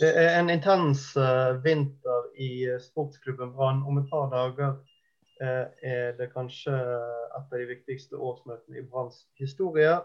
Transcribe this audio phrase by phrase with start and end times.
[0.00, 3.82] Det er en intens uh, vinter i uh, sportsklubben Brann.
[3.82, 4.72] Om et par dager
[5.42, 9.98] uh, er det kanskje et av de viktigste årsmøtene i Branns historie.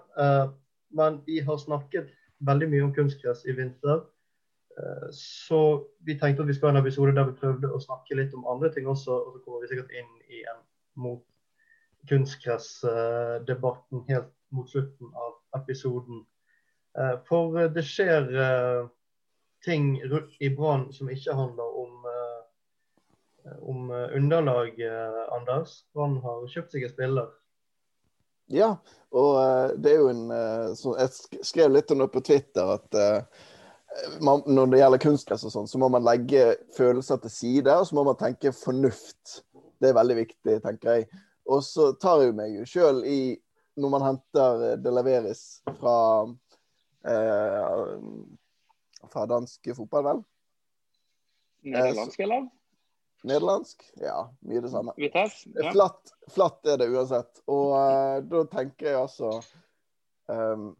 [0.90, 2.08] men vi har snakket
[2.40, 4.06] veldig mye om kunstgress i vinter.
[5.12, 8.34] så vi tenkte at vi skulle ha en episode der vi prøvde å snakke litt
[8.34, 9.12] om andre ting også.
[9.12, 10.62] Og så kommer vi sikkert inn i en
[10.96, 11.24] mot
[12.10, 16.26] kunstgressdebatten helt mot slutten av episoden.
[17.28, 18.24] for det skjer
[19.66, 20.02] ting
[20.40, 25.82] i Brann som ikke handler om, uh, om uh, underlag, uh, Anders.
[25.94, 27.36] Brann har kjøpt seg en spiller.
[28.48, 28.78] Ja,
[29.12, 32.96] og det er jo en Jeg skrev litt om det på Twitter at
[34.24, 37.90] man, når det gjelder kunstgress og sånn, så må man legge følelser til side, og
[37.90, 39.42] så må man tenke fornuft.
[39.82, 41.10] Det er veldig viktig, tenker jeg.
[41.52, 43.20] Og så tar jeg meg jo sjøl i
[43.78, 45.42] Når man henter Delaveris
[45.78, 45.98] fra
[47.06, 47.98] eh,
[49.12, 50.24] fra dansk fotball, vel?
[51.68, 52.48] Nederlandsk, eller?
[53.28, 53.84] Nederlandsk?
[54.02, 54.94] Ja, mye det samme.
[54.98, 55.50] Vitesse?
[55.56, 55.72] Ja.
[55.72, 57.42] Flatt, flatt, er det uansett.
[57.50, 59.38] Og uh, da tenker jeg altså
[60.32, 60.74] um,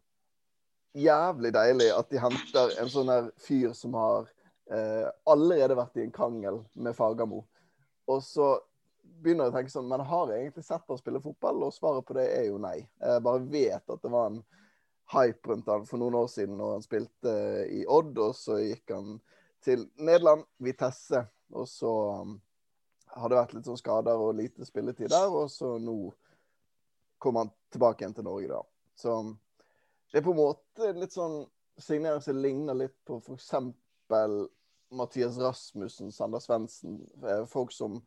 [0.98, 4.24] Jævlig deilig at de henter en sånn her fyr som har
[4.72, 7.42] uh, allerede vært i en krangel med Fagermo.
[8.08, 8.54] Og så
[9.20, 11.60] begynner jeg å tenke sånn Men har jeg egentlig sett ham spille fotball?
[11.66, 12.80] Og svaret på det er jo nei.
[13.02, 14.40] Jeg bare vet at det var en
[15.12, 17.34] hype rundt han for noen år siden når han spilte
[17.72, 19.16] i Odd, og så gikk han
[19.64, 21.24] til Nederland, Vitesse,
[21.56, 21.92] og så
[22.22, 22.36] um,
[23.16, 25.96] har det vært litt sånn skader og lite spilletid der, og så nå
[27.18, 28.60] kom han tilbake igjen til Norge, da.
[28.98, 29.32] Så um,
[30.12, 31.40] det er på en måte litt sånn
[31.80, 33.50] signering som ligner litt på f.eks.
[34.88, 37.02] Mathias Rasmussen, Sander Svendsen.
[37.20, 37.98] Eh, folk som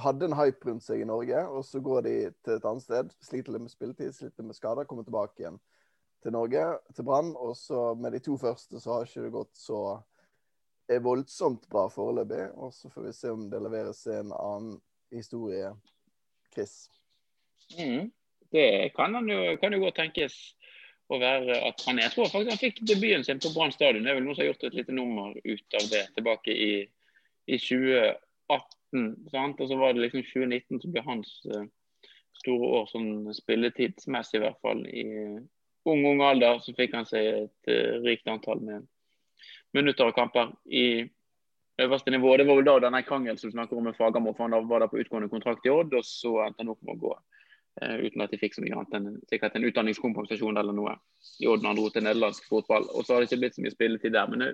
[0.00, 3.14] hadde en hype rundt seg i Norge, og så går de til et annet sted,
[3.24, 5.56] sliter litt med spilletid, sliter med skader, kommer tilbake igjen
[6.22, 7.32] til Norge, til Brann.
[7.36, 9.80] Og så med de to første så har ikke det gått så
[10.90, 12.46] er voldsomt bra foreløpig.
[12.58, 14.78] Og så får vi se om det leveres en annen
[15.14, 15.74] historie.
[16.54, 16.88] Chris?
[17.78, 18.10] Mm.
[18.50, 20.38] Det kan, jo, kan jo godt tenkes
[21.10, 22.08] å være at han er.
[22.08, 24.04] Jeg tror faktisk han fikk debuten sin på Brann stadion.
[24.06, 26.72] Det er vel noen som har gjort et lite nummer ut av det tilbake i,
[27.50, 29.06] i 2018.
[29.30, 29.62] Sant?
[29.62, 31.64] Og så var det liksom 2019 som ble hans uh,
[32.40, 35.06] store år sånn spilletidsmessig, i hvert fall, i,
[35.88, 38.86] ung, ung alder så fikk han seg et uh, rikt antall med
[39.76, 41.06] minutter og kamper i
[41.80, 42.36] øverste nivå.
[42.36, 44.88] Det var vel da denne krangelen som snakker om med Fagermo, for han var da
[44.90, 47.14] på utgående kontrakt i Odd, og så endte han opp med å gå.
[47.80, 50.96] Uh, uten at de fikk så mye annet enn sikkert en utdanningskompensasjon eller noe
[51.38, 52.88] i Odd når han dro til nederlandsk fotball.
[52.90, 54.32] Og så har det ikke blitt så mye spilletid der.
[54.32, 54.50] Men det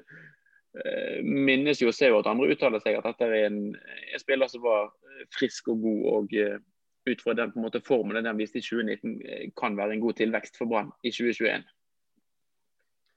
[0.77, 4.23] uh, minnes jo og ser jo at andre uttaler seg at dette er en, en
[4.23, 4.93] spiller som var
[5.35, 6.59] frisk og god og uh,
[7.07, 10.01] ut fra den på en måte formelen den viste i 2019, eh, kan være en
[10.01, 11.63] god tilvekst for Brann i 2021.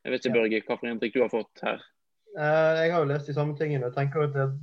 [0.03, 1.81] Jeg vet ikke, Børge, hva for inntrykk du har fått her?
[2.38, 3.89] Eh, jeg har jo lest de samme tingene.
[3.89, 4.53] Jeg tenker at det er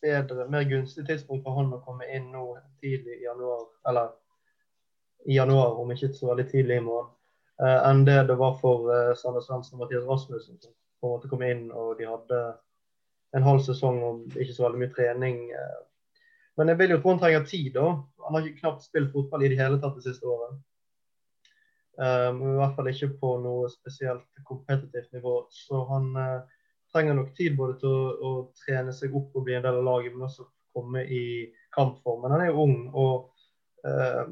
[0.00, 2.46] bedre, mer gunstig tidspunkt for han å komme inn nå
[2.80, 4.16] tidlig i januar, eller
[5.28, 7.12] i januar, om ikke så veldig tidlig i morgen,
[7.62, 8.88] eh, enn det det var for
[9.20, 12.40] Sander Svendsen og Mathias Rasmussen, som på en måte kom inn og de hadde
[13.36, 15.38] en halv sesong og ikke så veldig mye trening
[16.60, 17.70] men jeg vil jo tro han trenger tid.
[17.72, 17.86] da.
[18.26, 20.58] Han har ikke knapt spilt fotball i det hele tatt det siste året.
[21.96, 25.38] Um, I hvert fall ikke på noe spesielt kompetitivt nivå.
[25.52, 26.60] Så han uh,
[26.92, 29.88] trenger nok tid både til å, å, trene seg opp og bli en del av
[29.88, 31.24] laget, men også komme i
[31.76, 32.26] kampform.
[32.26, 34.28] Men han er jo ung, og uh,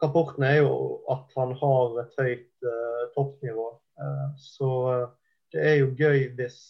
[0.00, 0.74] rapporten er jo
[1.12, 3.68] at han har et høyt uh, toppnivå.
[4.40, 4.68] så
[5.52, 6.60] det er jo gøy hvis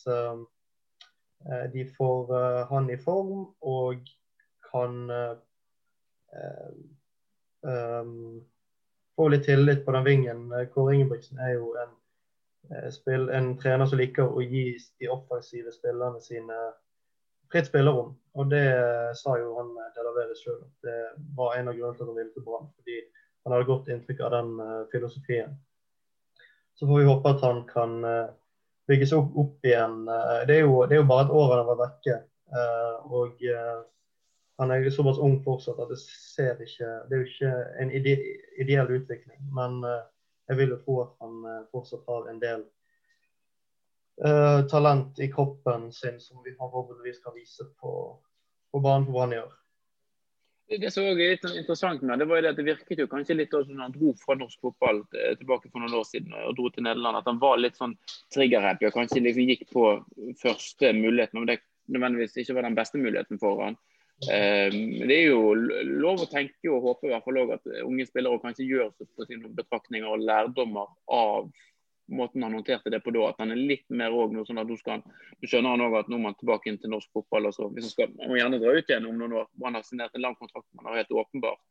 [1.70, 2.32] de får
[2.72, 3.44] han i form.
[3.62, 4.00] og
[4.70, 5.10] kan
[7.62, 8.44] um,
[9.16, 10.44] få litt tillit på den vingen.
[10.74, 11.96] Kåre Ingebrigtsen er jo en,
[12.92, 16.58] spill, en, trener som liker å gi de offensive spillerne sine
[17.52, 18.14] fritt spillerom.
[18.38, 18.66] Og det
[19.18, 20.62] sa jo han Delaveres sjøl.
[20.84, 20.98] Det
[21.36, 22.70] var en av grunnene til at han ville til Brann.
[22.78, 23.00] Fordi
[23.44, 24.52] han hadde godt inntrykk av den
[24.92, 25.56] filosofien.
[26.78, 27.96] Så får vi håpe at han kan
[28.88, 30.04] bygge seg opp, opp igjen.
[30.48, 32.20] Det, er jo, det, er jo, bare et år han har vært vekke.
[33.10, 33.42] og
[34.60, 38.16] han er såpass ung fortsatt at det ser ikke Det er jo ikke en ide,
[38.60, 39.38] ideell utvikling.
[39.56, 40.02] Men uh,
[40.50, 42.66] jeg vil jo tro at han uh, fortsatt har en del
[44.26, 47.94] uh, talent i kroppen sin som vi forhåpentligvis kan vise på,
[48.72, 49.56] på banen for hva han gjør.
[50.70, 53.56] Det som er litt interessant med det var jo at det virket jo kanskje litt
[53.56, 57.18] som han dro fra norsk fotball tilbake for noen år siden og dro til Nederland.
[57.18, 57.96] At han var litt sånn
[58.36, 59.88] trigger-happy og kanskje liksom gikk på
[60.38, 61.40] første muligheten.
[61.40, 61.58] Men det
[61.90, 63.80] nødvendigvis ikke var den beste muligheten for han.
[64.28, 68.04] Ehm, det er jo lov å tenke og håpe i hvert fall også at unge
[68.08, 71.48] spillere kanskje gjør seg sine betraktninger og lærdommer av
[72.10, 73.30] måten han håndterte det på da.
[73.30, 74.44] At han er litt mer òg nå.
[74.44, 75.04] sånn at du, skal
[75.40, 77.48] Du skjønner han òg at nå må han tilbake inn til norsk fotball.
[77.48, 79.50] Altså, hvis han skal, må gjerne dra ut igjen om noen år.
[79.64, 81.62] Han har signert en lang kontrakt, man har helt åpenbart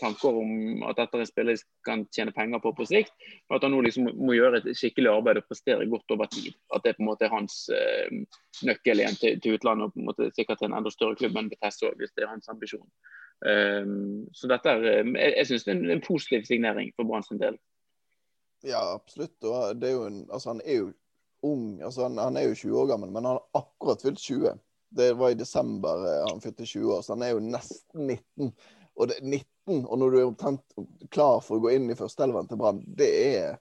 [0.00, 3.14] tanker om at dette er spillet kan tjene penger på på sikt.
[3.48, 6.54] Og at han nå liksom må gjøre et skikkelig arbeid og prestere godt over tid.
[6.74, 8.20] At det på en måte er hans eh,
[8.68, 11.38] nøkkel igjen til, til, utlandet og på en måte sikkert til en enda større klubb
[11.38, 12.86] enn Betesse hvis det er hans ambisjon.
[13.38, 17.06] Um, så dette er, eh, jeg, jeg synes det er en, en positiv signering for
[17.06, 17.58] Brann sin del.
[18.66, 19.36] Ja, absolutt.
[19.44, 20.88] Og det er jo en, altså, han er jo
[21.46, 21.82] ung.
[21.82, 24.58] Altså, han, han, er jo 20 år gammel, men han har akkurat fylt 20.
[24.98, 28.52] Det var i desember eh, han fylte 20 år, så han er jo nesten 19.
[28.98, 30.78] Og det, 19, og når du er omtrent
[31.14, 33.60] klar for å gå inn i førsteelven til Brann, det er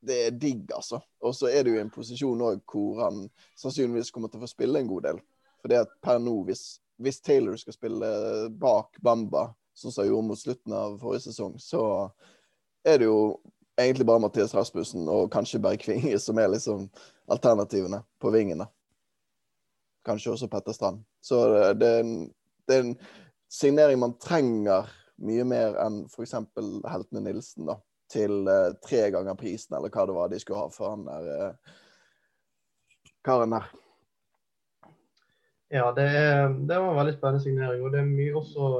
[0.00, 1.00] det er digg, altså.
[1.20, 3.26] Og så er det jo en posisjon òg hvor han
[3.60, 5.20] sannsynligvis kommer til å få spille en god del.
[5.60, 8.10] For det at per nå, hvis, hvis Taylor skal spille
[8.62, 11.82] bak Bamba, sånn som han gjorde mot slutten av forrige sesong, så
[12.88, 13.20] er det jo
[13.80, 16.88] egentlig bare Mathias Rasmussen og kanskje Berg Kvinge som er liksom
[17.30, 18.66] alternativene på vingene.
[20.06, 21.04] Kanskje også Petter Strand.
[21.20, 21.44] Så
[21.76, 22.14] det er en,
[22.68, 22.94] det er en
[23.50, 24.88] signering man trenger
[25.20, 26.34] mye mer enn f.eks.
[26.88, 27.76] Heltene Nilsen, da.
[28.10, 31.28] Til uh, tre ganger prisen, eller hva det var de skulle ha for han der
[31.30, 31.76] uh,
[33.26, 33.68] karen der.
[35.70, 37.84] Ja, det, er, det, var en veldig spennende signering.
[37.84, 38.70] Og det er mye også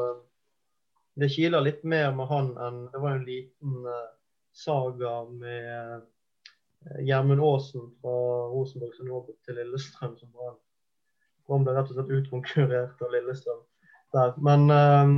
[1.21, 3.85] Det kiler litt mer med han enn Det var en liten
[4.57, 6.07] saga med
[7.07, 8.15] Gjermund Aasen fra
[8.51, 10.57] Rosenborg som nå til Lillestrøm som var
[11.51, 13.63] Om det rett og slett utkonkurrert av Lillestrøm
[14.12, 14.35] der.
[14.41, 15.17] Men um,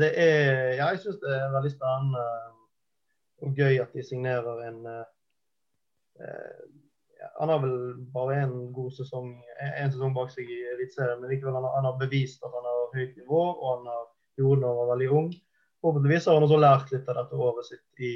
[0.00, 2.24] det er Ja, jeg syns det er veldig spennende
[3.44, 5.06] og gøy at de signerer en uh,
[7.20, 7.78] ja, Han har vel
[8.12, 11.88] bare en god sesong, en sesong bak seg i Eliteserien, men likevel han har, han
[11.90, 14.06] har bevist at han har høyt nivå, og han har
[14.40, 15.28] gjort det da han var veldig ung.
[15.84, 18.14] Forhåpentligvis har han også lært litt av dette året sitt i,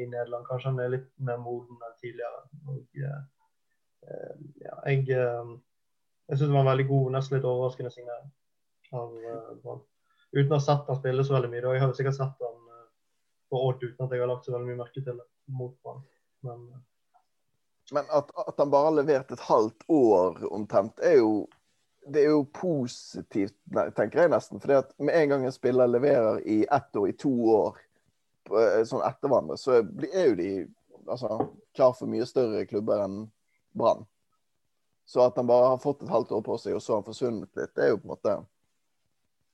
[0.00, 0.46] i Nederland.
[0.48, 2.40] Kanskje han er litt mer moden enn tidligere.
[2.72, 8.32] Og, uh, ja, jeg, jeg syns det var en veldig god, nesten litt overraskende signering
[8.96, 9.82] av uh, Brann.
[10.32, 11.62] Uten å ha sett han spille så veldig mye.
[11.64, 11.74] Da.
[11.74, 12.86] Jeg har jo sikkert sett han uh,
[13.52, 16.04] på Odd uten at jeg har lagt så veldig mye merke til det mot Brann.
[16.46, 17.16] Men, uh,
[17.92, 21.32] Men at, at, han bare har levert et halvt år omtrent, er jo
[22.02, 23.54] det er jo positivt,
[23.94, 24.58] tenker jeg nesten.
[24.58, 27.76] For med en gang en spiller leverer i ett år, i to år,
[28.50, 30.48] sånn etter hverandre, så er jo de
[31.06, 31.36] altså,
[31.76, 33.20] klar for mye større klubber enn
[33.78, 34.02] Brann.
[35.04, 37.08] Så at han bare har fått et halvt år på seg, og så har han
[37.08, 38.34] forsvunnet litt, det er jo på en måte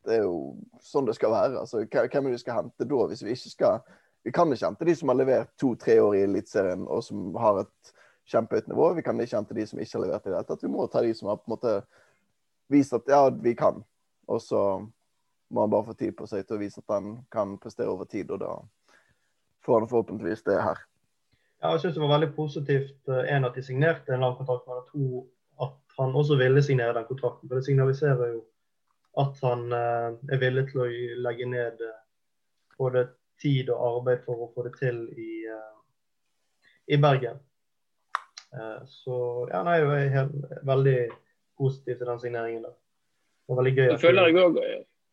[0.08, 1.60] det er jo sånn det skal være.
[1.60, 3.96] Altså, hvem er det vi skal hente da, hvis vi ikke skal
[4.26, 7.62] Vi kan ikke hente de som har levert to-tre år i Eliteserien og som har
[7.62, 7.92] et
[8.28, 8.90] kjempehøyt nivå.
[8.98, 10.64] Vi kan ikke hente de som ikke har levert i det hele tatt.
[10.66, 11.74] Vi må ta de som har på en måte
[12.68, 13.78] vist at ja, vi kan.
[14.28, 14.60] Og så
[15.48, 18.10] må han bare få tid på seg til å vise at han kan prestere over
[18.10, 18.52] tid, og da
[19.64, 20.82] får han forhåpentligvis det her.
[21.62, 24.68] Ja, jeg synes det var veldig positivt eh, en at de signerte en lang kontrakt,
[24.68, 25.24] men to
[25.64, 27.48] at han også ville signere den kontrakten.
[27.48, 28.44] For det signaliserer jo
[29.16, 30.88] at han eh, er villig til å
[31.24, 32.00] legge ned eh,
[32.78, 33.08] både
[33.42, 35.78] tid og arbeid for å få det til i, eh,
[36.94, 37.40] i Bergen.
[38.88, 39.14] Så
[39.50, 41.00] ja, nei, jeg er helt, veldig
[41.60, 42.62] positiv til den signeringen.
[42.64, 42.70] der.
[42.72, 43.88] Det var veldig gøy.
[43.90, 44.56] Jeg føler jeg òg.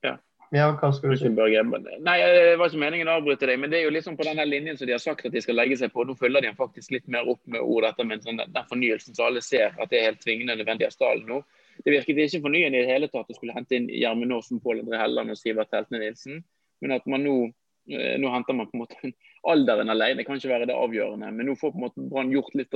[0.05, 0.13] Ja.
[0.55, 1.27] ja, hva skal du si?
[1.27, 4.45] Nei, Det var ikke meningen å avbryte deg, men det er jo liksom på denne
[4.47, 6.05] linjen som de har sagt at de skal legge seg på.
[6.07, 9.27] Nå følger de faktisk litt mer opp med ord dette med sånn, den fornyelsen som
[9.27, 11.43] alle ser at det er helt tvingende nødvendig av stallen nå.
[11.85, 14.81] Det virket ikke fornyende i det hele tatt å skulle hente inn Gjermund Aasen, Pål
[14.81, 16.41] André Helland og Sivert Heltene Nilsen.
[16.81, 17.35] Men at man nå,
[17.91, 19.11] eh, nå henter man på en måte
[19.53, 21.29] alderen alene kan ikke være det avgjørende.
[21.29, 22.73] Men nå får på en måte Brann gjort litt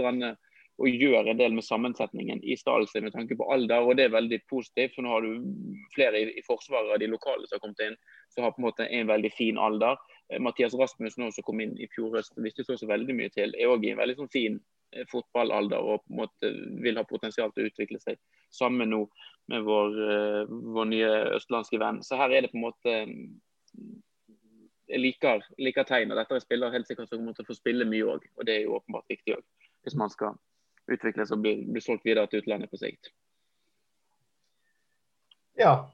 [0.80, 3.82] og gjør en del med sammensetningen i stallen sin med tanke på alder.
[3.82, 4.94] og Det er veldig positivt.
[4.96, 5.42] for Nå har du
[5.96, 7.98] flere i, Forsvaret av de lokale som har kommet inn,
[8.30, 9.98] som har på en måte en veldig fin alder.
[10.30, 13.58] Eh, Mathias Rasmussen som kom inn i fjor høst, visste så, så veldig mye til.
[13.58, 14.79] Er òg i en veldig sånn fin Eh,
[15.12, 16.52] fotballalder og på en måte
[16.84, 18.20] vil ha potensial til å utvikle seg.
[18.54, 19.04] Sammen nå
[19.50, 22.04] med vår, eh, vår nye østlandske venn.
[22.04, 22.96] Så her er det på en måte
[24.90, 27.86] Jeg liker, liker og Dette er spiller helt sikkert som kommer til å få spille
[27.86, 29.44] mye òg, og det er jo åpenbart viktig òg.
[29.86, 30.34] Hvis man skal
[30.90, 33.12] utvikle seg og bli, bli solgt videre til utlandet på sikt.
[35.62, 35.92] Ja.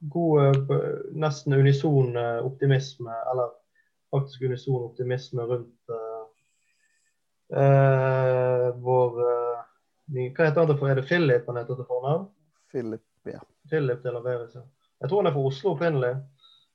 [0.00, 3.52] God, eh, nesten unison optimisme, eller
[4.08, 5.92] faktisk unison optimisme rundt
[7.52, 9.64] Uh, vår uh,
[10.08, 10.88] Hva heter han til for?
[10.88, 12.22] Er det Philip han heter til fornavn?
[12.72, 13.42] Philip, ja.
[13.68, 14.62] Philip de Laveris, ja.
[15.02, 16.12] Jeg tror han er fra Oslo opprinnelig.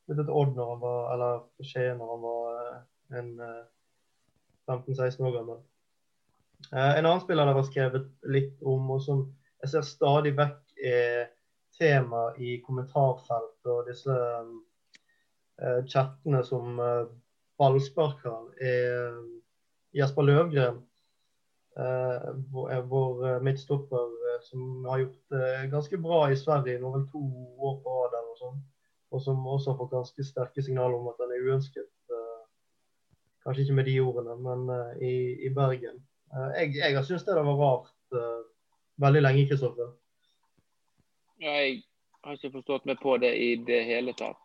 [0.06, 2.76] Flyttet til Odd når han var, eller Skien når han var uh,
[3.18, 3.32] en
[4.68, 5.58] 15-16 år gammel.
[6.74, 9.22] en annen spiller det var skrevet litt om, og som
[9.64, 11.30] jeg ser stadig vekk er
[11.78, 14.18] tema i kommentarfelt og disse
[15.88, 16.82] chattene som
[17.58, 19.16] ballsparker, er
[19.98, 20.80] Jesper Løvgren,
[21.80, 27.06] eh, vår, vår midtstopper, uh, som har gjort det ganske bra i Sverige nå vel
[27.12, 27.24] to
[27.58, 28.18] år på rad.
[28.22, 28.58] Og, sånn,
[29.12, 31.94] og som også har fått ganske sterke signaler om at han er uønsket.
[33.48, 34.64] kanskje ikke med de ordene, men
[35.00, 35.12] i,
[35.48, 36.02] i, Bergen.
[36.58, 38.18] jeg, jeg har syntes det var rart
[39.00, 39.94] veldig lenge, Kristoffer.
[41.40, 41.78] Jeg
[42.26, 44.42] har ikke forstått meg på det i det hele tatt.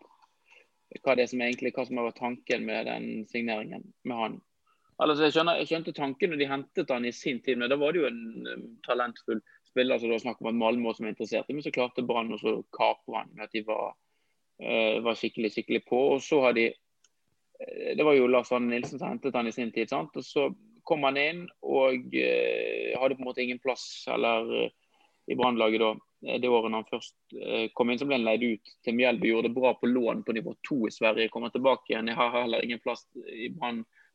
[1.02, 4.40] Hva det som egentlig, hva som har vært tanken med den signeringen med han.
[5.02, 7.78] Altså, jeg, skjønner, jeg skjønte tanken når de hentet han i sin tid, men da
[7.80, 9.96] var det jo en um, talentfull spiller.
[9.96, 13.18] altså Det snakk om at Malmö som interesserte, interessert, men så klarte Brann å kapre
[13.18, 13.96] han med at de var,
[14.62, 16.02] uh, var, skikkelig skikkelig på.
[16.14, 19.56] og så har de uh, Det var jo Lars Arne Nilsen som hentet han i
[19.56, 19.90] sin tid.
[19.90, 20.14] sant?
[20.16, 20.50] Og Så
[20.88, 24.70] kom han inn og uh, hadde på en måte ingen plass eller
[25.26, 25.96] i Brannlaget da.
[26.26, 29.30] Eh, det året han først eh, kom inn, så ble han leid ut til Mjelby.
[29.30, 31.30] Gjorde det bra på lån på nivå to i Sverige.
[31.32, 32.10] Kommer tilbake igjen.
[32.10, 33.50] Jeg har heller ingen plass i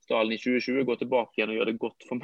[0.08, 0.84] Brannsdalen i 2020.
[0.84, 2.18] gå tilbake igjen og gjøre det godt for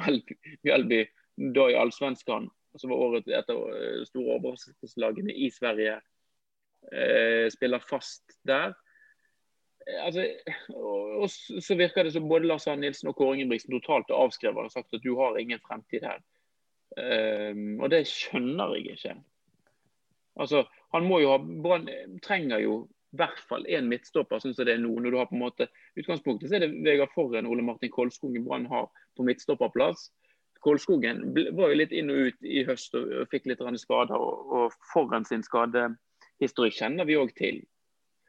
[0.64, 1.06] Mjelby,
[1.54, 2.48] da i Allsvenskan.
[2.76, 6.00] Som var året etter eh, store overraskelseslagene i Sverige.
[7.50, 8.74] spiller fast der.
[10.02, 10.26] Altså,
[10.68, 14.64] og, så virker det som både Lars Arne Nilsen og Kåre Ingebrigtsen totalt avskrevet og
[14.64, 16.20] har sagt at du har ingen fremtid her.
[16.96, 19.14] Um, og det skjønner jeg ikke.
[20.36, 21.88] Altså, han må jo ha, Brann
[22.22, 22.76] trenger jo
[23.18, 24.92] hvert fall én midtstopper, sånn som det er nå.
[25.00, 25.68] når du har på en måte,
[25.98, 30.08] utgangspunktet så er det Vegard Forren Ole Martin Kolskogen Brann har på midtstopperplass.
[30.64, 34.16] Kolskogen var jo litt inn og ut i høst og, og fikk litt skader.
[34.16, 37.62] Og, og Forren sin skadehistorikk kjenner vi òg til.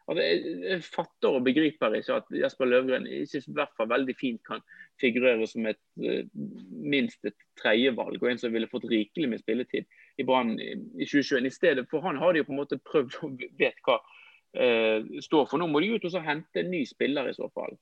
[0.05, 4.13] Altså, jeg, jeg, fatter og begriper ikke at Jesper Løvgren ikke i hvert fall veldig
[4.19, 4.61] fint kan
[5.01, 6.21] figurere som et uh,
[6.69, 9.89] minst et tredjevalg, og en som ville fått rikelig med spilletid
[10.21, 11.49] i Brann i 2021.
[11.49, 13.97] I stedet for han har de jo på en måte prøvd å vet hva
[15.25, 15.59] står for.
[15.59, 17.75] Nå må de ut og hente en ny spiller i så fall.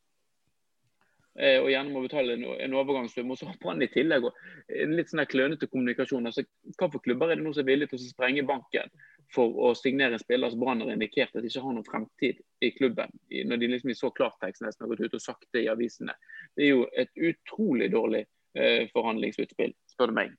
[1.34, 3.32] Uh, og gjerne må betale en, en overgangssum.
[3.34, 4.38] Og så har Brann i tillegg og
[4.84, 6.30] en litt sånn klønete kommunikasjon.
[6.30, 6.46] altså
[6.78, 8.94] for klubber er det nå som er villige til å sprenge banken
[9.34, 12.44] for å signere en spiller som Brann har indikert at de ikke har noen fremtid
[12.62, 13.10] i klubben?
[13.34, 16.14] Når de liksom i så klartekst nesten har gått ut og sagt det i avisene.
[16.54, 18.28] Det er jo et utrolig dårlig
[18.94, 20.36] forhandlingsutspill, spør du meg.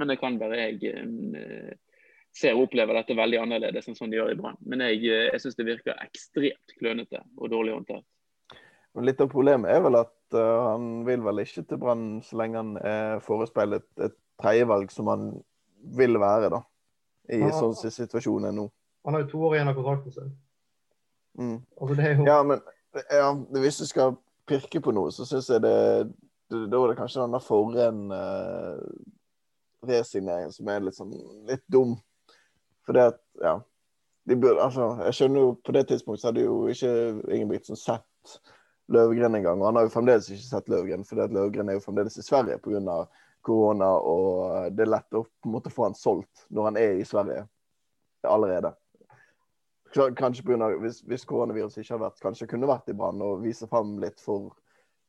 [0.00, 0.94] Men det kan være jeg
[2.36, 4.58] ser og opplever dette veldig annerledes enn sånn de gjør i Brann.
[4.64, 8.06] Men jeg, uh, jeg syns det virker ekstremt klønete og dårlig håndtert.
[8.92, 12.40] Men Litt av problemet er vel at uh, han vil vel ikke til Brann så
[12.40, 15.32] lenge han er forespeilet et tredjevalg som han
[15.96, 16.62] vil være, da.
[17.32, 18.66] I ja, sånn situasjon er nå.
[19.06, 20.32] Han har jo to år igjen av kontrakten sin.
[21.38, 21.58] Mm.
[21.80, 22.26] Altså, jo...
[22.28, 22.60] Ja, men
[23.10, 23.28] ja,
[23.62, 24.16] hvis du skal
[24.48, 25.76] pirke på noe, så syns jeg det
[26.52, 28.80] Da er det kanskje denne forren uh,
[29.88, 31.14] resigneringen som er litt sånn
[31.48, 31.94] litt dum.
[32.86, 33.60] For det at, ja
[34.28, 36.90] de burde, altså, Jeg skjønner jo På det tidspunktet så hadde jo ikke
[37.34, 38.36] Ingebrigtsen sett
[38.92, 39.60] Løvgren engang.
[39.60, 42.58] Og han har jo fremdeles ikke sett Løvgren, for Løvgren er jo fremdeles i Sverige
[42.58, 43.04] pga.
[43.42, 43.88] korona.
[43.88, 47.04] Og det er lett å på en måte få han solgt når han er i
[47.04, 47.46] Sverige
[48.28, 48.74] allerede.
[49.94, 53.22] Kanskje på grunn av, hvis, hvis koronaviruset ikke har vært, kanskje kunne vært i Brann
[53.22, 54.52] og vise fram litt for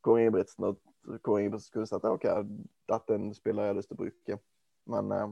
[0.06, 0.70] Kåre Ingebrigtsen.
[0.70, 2.30] At Kåre Ingebrigtsen skulle sett OK,
[2.94, 4.40] dette er en spiller jeg har lyst til å bruke.
[4.94, 5.28] Men eh,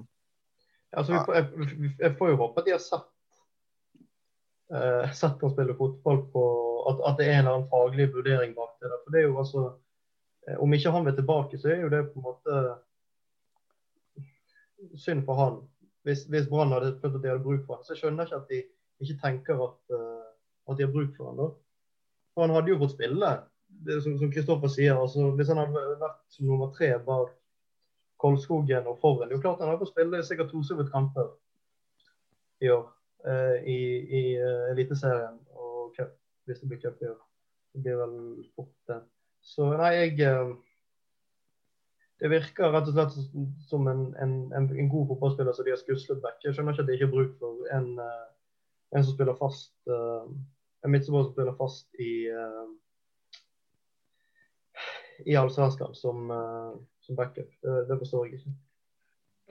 [0.97, 3.09] altså, jeg, jeg, får jo håpe at de har sett
[4.73, 6.45] uh, sett å spille fotball på
[6.89, 8.91] at, at, det er en eller annen faglig vurdering bak det.
[9.03, 9.65] For det er jo altså
[10.47, 12.61] eh, Om ikke han vil tilbake, så er jo det på en måte
[14.97, 15.59] synd for han.
[16.07, 18.39] Hvis, hvis Brann hadde følt at de hadde bruk for han, så jeg skjønner ikke
[18.41, 18.63] at de
[19.01, 20.25] ikke tenker at, uh,
[20.71, 21.51] at de har bruk for han da.
[22.33, 23.31] For han hadde jo fått spille,
[23.85, 24.97] det, som Kristoffer sier.
[24.97, 27.35] altså Hvis han hadde vært som nummer tre bak
[28.21, 29.29] Kolskogen og Forren.
[29.29, 31.31] Det er jo klart Han har fått spille sikkert tosyvet kamper
[32.61, 32.83] i år
[33.25, 33.79] uh, i,
[34.19, 36.11] i uh, Eliteserien og cup,
[36.45, 37.21] hvis det blir cup i år.
[37.73, 38.19] Det blir vel
[38.55, 38.99] fort det.
[39.41, 40.53] Så nei, jeg uh,
[42.21, 43.15] Det virker rett og slett
[43.65, 46.43] som en, en, en, god fotballspiller som de har skuslet vekk.
[46.45, 47.87] Jeg skjønner ikke at det ikke er bruk for en,
[48.93, 52.13] en som spiller fast En midtstopper som spiller fast i
[55.25, 56.29] i Allsvenskan som
[57.11, 57.49] som backup.
[57.61, 58.53] Det, det forstår jeg ikke.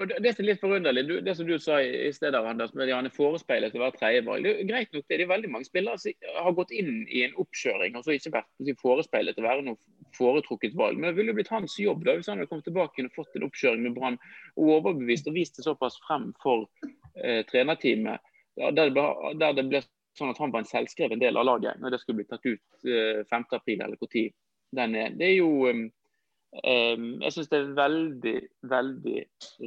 [0.00, 2.38] Og det, det som er litt forunderlig, du, det som du sa i, i stedet,
[2.40, 4.46] Anders, med er forespeilet å være tredjevalg.
[4.46, 7.36] Det er greit nok, det er veldig mange spillere som har gått inn i en
[7.42, 9.76] oppkjøring og så ikke vært forespeilet å være noe
[10.16, 10.96] foretrukket valg.
[10.96, 13.36] Men det ville jo blitt hans jobb da, hvis han hadde kommet tilbake og fått
[13.36, 14.18] en oppkjøring med Brann
[14.56, 16.64] og overbevist og vist det såpass frem for
[17.20, 18.24] eh, trenerteamet,
[18.56, 19.06] der det, ble,
[19.40, 19.84] der det ble
[20.16, 22.88] sånn at han var en selvskreven del av laget når det skulle bli tatt ut
[22.88, 24.32] eh, 5.4 eller når.
[24.72, 25.88] Det er jo um,
[26.50, 28.38] Um, jeg syns det er veldig,
[28.70, 29.20] veldig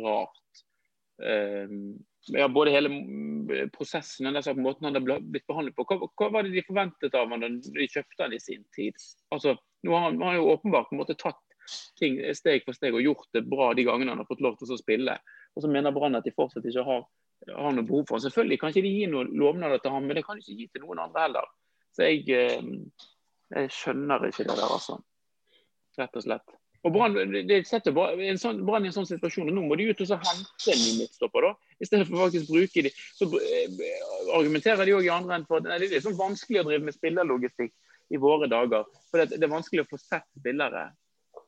[0.04, 0.64] rart.
[1.24, 1.78] Um,
[2.34, 2.90] ja, både hele
[3.76, 5.86] prosessen og på måten han har blitt behandlet på.
[5.88, 9.00] Hva, hva, var det de forventet av han da de kjøpte han i sin tid?
[9.36, 11.42] Altså, nå har han, han har jo åpenbart måte tatt
[12.00, 14.72] ting steg for steg og gjort det bra de gangene han har fått lov til
[14.72, 15.18] å spille.
[15.56, 17.06] Og så mener Brann at de fortsatt ikke har,
[17.52, 18.26] har noe behov for han.
[18.26, 20.72] Selvfølgelig kan ikke de gi noen lovnader til ham, men det kan de ikke gi
[20.72, 21.54] til noen andre heller.
[21.94, 22.26] Så jeg,
[23.54, 25.00] jeg skjønner ikke det der, altså.
[26.00, 26.56] Rett og slett.
[26.84, 30.74] Og Brann sånn, i en sånn situasjon, og nå må de ut og så hente
[30.74, 31.48] en ny midtstopper.
[31.48, 32.92] da, I stedet for faktisk bruke de.
[33.16, 33.78] Så eh,
[34.36, 36.98] argumenterer de òg i andre enden for at det er sånn vanskelig å drive med
[36.98, 37.72] spillerlogistikk
[38.12, 38.84] i våre dager.
[39.12, 40.90] For det, er vanskelig å få sett spillere.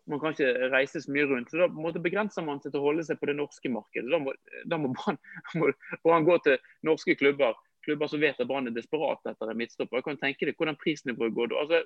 [0.08, 1.52] Man kan ikke reise så mye rundt.
[1.52, 4.08] så Da måte, begrenser man seg til å holde seg på det norske markedet.
[4.08, 4.36] Da må,
[4.72, 9.52] da må Brann gå til norske klubber klubber som vet at Brann er desperat etter
[9.52, 10.00] en midtstopper.
[10.00, 11.54] Jeg kan tenke deg hvordan prisnivået går.
[11.62, 11.84] Altså,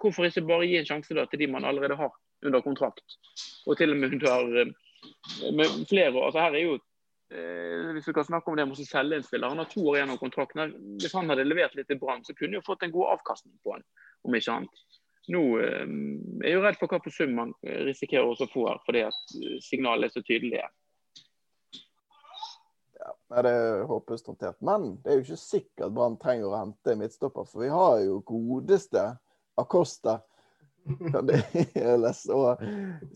[0.00, 2.12] hvorfor ikke bare gi en sjanse da, til de man allerede har
[2.44, 3.18] under kontrakt?
[3.66, 4.74] Og til og med under eh,
[5.52, 6.12] med flere.
[6.24, 9.26] Altså, her er jo eh, hvis vi kan snakke om det med å selge en
[9.26, 9.52] spiller.
[9.52, 10.76] Han har to år igjen av kontrakten.
[11.02, 13.76] Hvis han hadde levert litt til Brann, så kunne han fått en god avkastning på
[13.76, 13.86] han,
[14.24, 14.86] om ikke annet.
[15.32, 15.84] Nå eh,
[16.44, 19.20] er jeg jo redd for hva på sum man risikerer å få her, fordi at
[19.28, 20.72] signalet signalene er så tydelige.
[23.04, 24.60] Ja, det er håpløst håndtert.
[24.64, 28.20] Men det er jo ikke sikkert Brann trenger å hente midtstopper, for vi har jo
[28.28, 29.02] godeste
[29.60, 30.20] Acosta.
[32.04, 32.60] Lest, og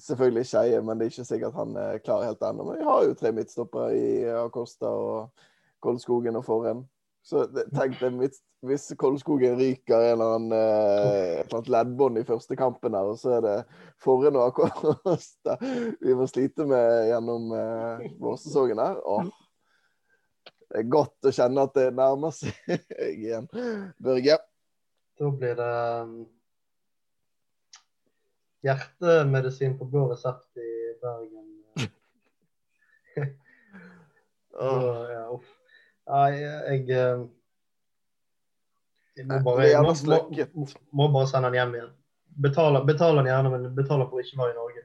[0.01, 2.65] selvfølgelig Skeie, men det er ikke sikkert han er klar helt ennå.
[2.65, 5.49] Men vi har jo tre midtstoppere i Acosta og
[5.85, 6.87] Koldskogen og Forhen.
[7.29, 7.45] Så
[7.77, 8.31] tenk deg
[8.67, 13.37] hvis Koldskogen ryker en eller annen eh, et leddbånd i første kampen her, og så
[13.37, 13.57] er det
[14.03, 18.99] Forhen og Acosta vi må slite med gjennom eh, vårsesongen her.
[19.05, 19.29] Åh,
[20.69, 22.73] det er godt å kjenne at det nærmer seg
[23.13, 23.47] igjen.
[24.03, 24.41] Børge?
[25.19, 26.13] Da blir det um,
[28.63, 31.49] hjertemedisin på blå resept i Bergen.
[34.53, 35.11] oh.
[35.11, 35.49] ja, uff.
[36.09, 37.25] Nei, jeg, um,
[39.19, 41.91] jeg må bare, jeg må, må, bare sende den hjem igjen.
[42.39, 44.85] Betaler, betaler den gjerne, men betaler for å ikke være i Norge.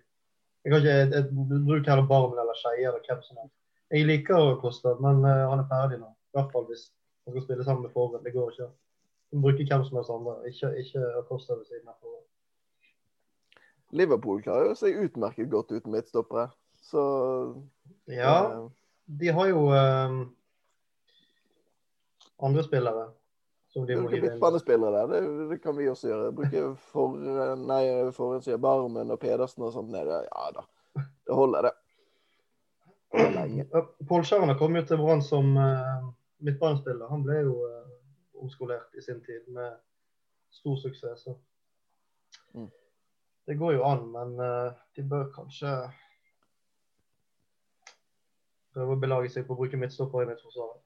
[0.64, 3.56] Jeg kan ikke, jeg, jeg, Bruk heller Barmen eller Skeie eller hvem som helst.
[3.94, 6.10] Jeg liker Kosta, men uh, han er ferdig nå.
[6.34, 6.88] I hvert fall hvis
[7.28, 8.26] han skal spille sammen med Forren.
[8.26, 8.72] Det går ikke.
[9.34, 12.14] Bruker hvem som helst andre, ikke, ikke Acosta ved siden av.
[13.94, 16.48] Liverpool klarer jo seg utmerket godt uten midtstoppere,
[16.82, 17.04] så
[18.10, 18.70] Ja, eh.
[19.06, 20.16] de har jo eh,
[22.42, 23.12] andre spillere.
[23.74, 26.34] Som de Bruker midtbanespillere der, det, det, kan vi også gjøre.
[26.38, 27.16] Bruke for,
[27.58, 30.20] nei, Forren sier Barmen og Pedersen og sånt nede.
[30.28, 30.66] Ja da,
[31.02, 31.74] det holder, det.
[34.10, 34.26] Pål
[34.60, 36.06] kom jo til Brann som uh,
[36.46, 37.10] midtbanespiller.
[37.10, 37.83] Han ble jo uh,
[38.44, 39.80] omskolert i sin tid med
[40.54, 41.26] stor suksess.
[41.26, 41.38] Så.
[42.54, 42.70] Mm.
[43.46, 45.74] Det går jo an, men uh, de bør kanskje
[48.74, 50.80] prøve å belage seg på å bruke midtstopper i midtforsvaret.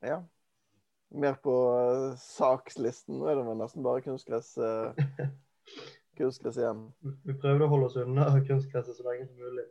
[0.00, 0.20] Ja.
[1.10, 3.18] Mer på uh, sakslisten.
[3.18, 4.52] Nå er det nesten bare kunstgress.
[4.58, 4.94] Uh,
[6.20, 6.86] kunstgress igjen.
[7.26, 9.66] Vi prøvde å holde oss unna kunstgresset så lenge som mulig.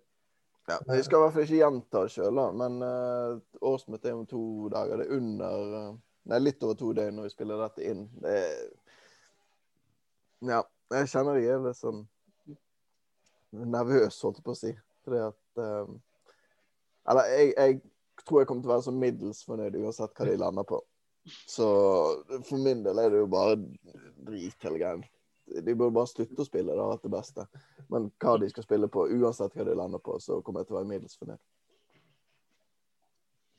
[0.69, 4.27] Ja, Vi skal i hvert fall ikke gjenta det sjøl, men uh, årsmøtet er om
[4.29, 5.01] to dager.
[5.01, 5.97] Det er under uh,
[6.29, 8.03] Nei, litt over to døgn når vi spiller dette inn.
[8.21, 8.51] Det er
[10.45, 10.59] Ja,
[10.93, 12.03] jeg kjenner jeg er litt sånn
[13.49, 14.73] nervøs, holdt jeg på å si.
[15.07, 15.89] Fordi at uh,
[17.09, 17.81] Eller jeg, jeg,
[18.27, 20.83] tror jeg kommer til å være så middels fornøyd uansett hva de lander på.
[21.49, 21.65] Så
[22.45, 23.57] for min del er det jo bare
[24.29, 25.01] drit hele greien
[25.55, 26.73] de burde bare slutte å spille.
[26.73, 27.45] Det har vært det beste.
[27.89, 30.77] Men hva de skal spille på, uansett hva de lander på, så kommer jeg til
[30.77, 31.41] å være middels fornøyd.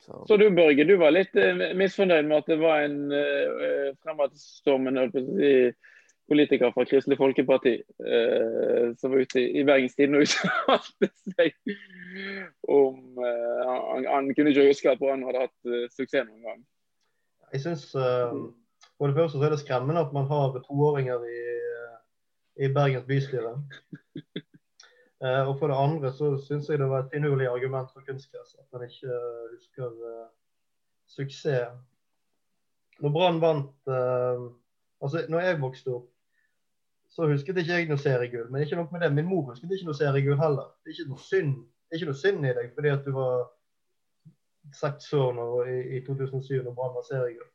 [0.00, 0.24] Så.
[0.28, 0.36] så.
[0.36, 5.50] du Børge, du var litt uh, misfornøyd med at det var en uh, fremadstormende si,
[6.30, 7.74] politiker fra Kristelig Folkeparti
[8.06, 11.56] uh, som var ute i, i Bergens Tidende og uttalte seg
[12.70, 16.64] om uh, han, han, kunne ikke huske at Brann hadde hatt uh, suksess noen gang.
[17.50, 21.40] Jeg synes, For det første så er det skremmende at man har toåringer i
[22.60, 23.56] i Bergens bystyre.
[25.20, 28.54] Eh, og for det andre så syns jeg det var et finurlig argument for kunstgress
[28.56, 30.30] at man ikke uh, husker uh,
[31.12, 31.74] suksess.
[33.04, 33.90] Når Brann vant
[35.02, 36.08] Altså, når jeg vokste opp,
[37.08, 38.48] så husket ikke jeg noe seriegull.
[38.48, 40.72] Men ikke nok med det, min mor husket ikke noe seriegull heller.
[40.80, 41.54] Det er ikke noe synd,
[41.92, 43.46] ikke noe synd i deg fordi at du var
[44.76, 47.52] seks år nå, i, i 2007 når Brann var seriegull.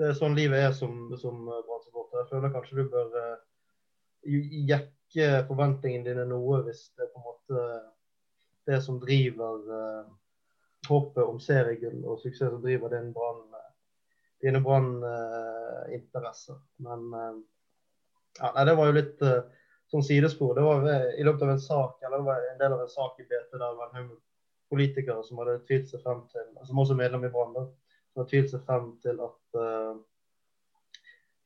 [0.00, 2.22] Det er sånn livet er som, som Brann-supporter.
[2.22, 3.16] Jeg føler kanskje du bør
[4.22, 7.62] jekke forventningene dine noe hvis det er på en måte
[8.68, 10.04] det som driver uh,
[10.88, 13.42] håpet om seriegull og suksess som driver din brann,
[14.42, 16.54] dine branninteresser.
[16.54, 17.40] Uh, Men uh,
[18.38, 19.42] ja, nei, det var jo litt uh,
[19.90, 20.54] sånn sidespor.
[20.56, 20.86] Det var
[21.18, 23.50] i løpet av en sak, eller det var en del av en sak i BT
[23.58, 24.18] der det var en haug
[24.72, 28.54] politikere som hadde tvilt seg frem til, som også medlem i Brann, som hadde tvilt
[28.54, 29.58] seg frem til at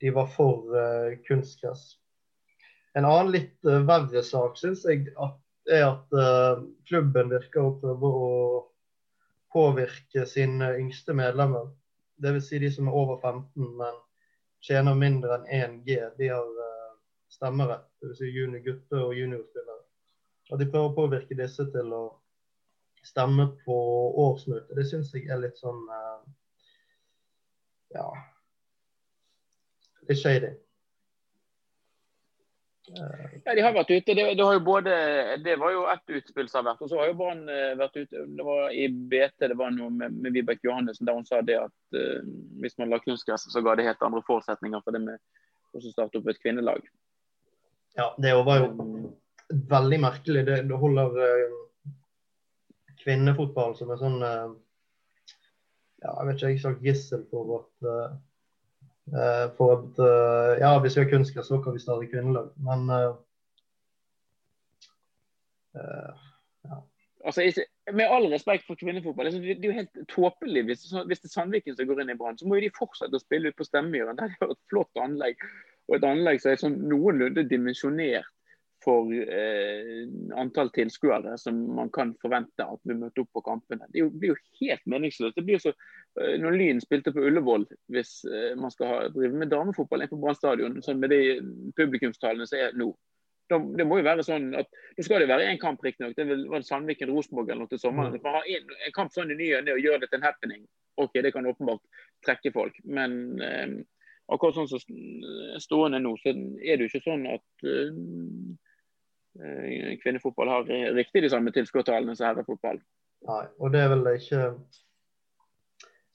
[0.00, 1.96] de var for uh, kunstgress.
[2.96, 5.36] En annen litt uh, verre sak syns jeg at,
[5.68, 8.30] er at uh, klubben virker å prøve å
[9.52, 11.68] påvirke sine yngste medlemmer.
[12.22, 12.48] Dvs.
[12.48, 13.98] Si de som er over 15, men
[14.64, 15.98] tjener mindre enn 1 G.
[16.16, 16.48] De har
[17.32, 17.84] stemmerett.
[18.00, 18.20] Dvs.
[18.20, 19.82] Si junior gutter og juniorspillere.
[20.52, 22.04] Og de prøver å påvirke disse til å
[23.04, 23.76] stemme på
[24.24, 24.72] årsmøtet.
[24.76, 25.84] Det syns jeg er litt sånn
[27.94, 28.08] Ja
[30.06, 30.52] Litt shady.
[32.94, 34.14] Ja, de har vært ute.
[34.14, 34.92] Det, det, har både,
[35.42, 36.84] det var jo ett utspill som har vært.
[36.84, 38.22] Og så har jo Brann eh, vært ute.
[38.38, 41.58] Det var I BT det var noe med, med Vibeke Johannessen der hun sa det
[41.64, 42.20] at uh,
[42.62, 45.18] hvis man la kunstgress, så ga det helt andre forutsetninger for det med
[45.74, 46.86] å starte opp et kvinnelag.
[47.98, 48.70] Ja, det var jo
[49.72, 50.46] veldig merkelig.
[50.46, 51.90] Det, det holder uh,
[53.02, 54.54] kvinnefotball som er sånn uh,
[56.04, 57.90] Ja, jeg vet ikke, jeg sagt gissel for at
[59.06, 62.50] Eh, for at eh, ja, hvis vi har kunstgress, så kan vi starte kvinnelag.
[62.58, 63.14] Men uh,
[66.66, 66.80] ja.
[67.26, 71.30] Altså, med all respekt for kvinnefotball, liksom, det er jo helt tåpelig hvis, hvis det
[71.30, 72.38] er Sandviken som går inn i Brann.
[72.38, 74.18] Så må jo de fortsette å spille ut på Stemmemyren.
[74.18, 75.42] Der er jo et flott anlegg.
[75.86, 78.30] Og et anlegg som er sånn noenlunde dimensjonert
[78.86, 80.06] for eh,
[80.38, 83.88] antall tilskuere som man kan forvente at vi møter opp på kampene.
[83.90, 85.34] Det blir jo helt meningsløst.
[85.34, 89.42] Det blir så eh, Når Lyn spilte på Ullevål, hvis eh, man skal ha, drive
[89.42, 91.20] med damefotball inn på Brann stadion, sånn med de
[91.78, 92.92] publikumstallene som er nå,
[93.50, 96.14] da, det må jo være sånn at Nå skal det være én kamp, riktignok.
[96.18, 98.14] Det var Sandviken-Rosenborg eller noe til sommeren.
[98.14, 98.22] Mm.
[98.22, 100.26] Man har en, en, kamp sånn i ny og ne og gjør det til en
[100.26, 100.64] happening.
[101.02, 101.82] OK, det kan åpenbart
[102.26, 102.78] trekke folk.
[102.86, 103.76] Men eh,
[104.32, 107.92] akkurat sånn som stående nå, så er det jo ikke sånn at Eh,
[110.02, 112.80] kvinnefotball har riktig de samme tilskuertallene som herrefotball.
[113.26, 114.42] Nei, og det er vel ikke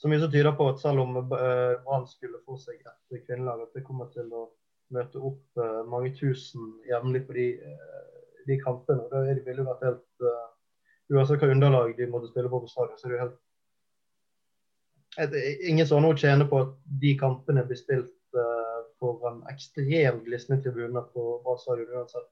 [0.01, 3.67] så mye som tyder på at selv om eh, Brann skulle få seg et kvinnelag,
[3.67, 4.47] at det kommer til å
[4.95, 7.45] møte opp eh, mange tusen jevnlig på de,
[8.47, 9.05] de kampene.
[9.11, 10.07] Da det ville vært helt
[11.11, 13.39] Uansett hva underlag de måtte spille på på stadion, så er det jo helt
[15.19, 15.33] et,
[15.67, 16.69] Ingen noe å tjene på at
[17.03, 18.37] de kampene blir spilt
[19.01, 22.29] foran ekstremt glisne tribune på Brann stadion uansett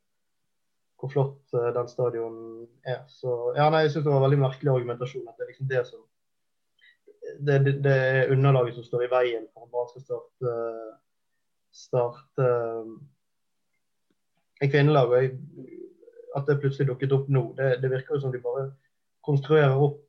[0.99, 3.03] hvor flott uh, den stadion er.
[3.07, 5.27] Så ja, nei, jeg syns det var en veldig merkelig argumentasjon.
[5.27, 6.01] at Det er liksom det som
[7.39, 10.49] det, det, det er underlaget som står i veien for at man skal starte,
[11.85, 12.85] starte uh,
[14.59, 15.07] en kvinnelag.
[16.38, 18.63] At det plutselig dukket opp nå, det, det virker jo som de bare
[19.25, 20.05] konstruerer opp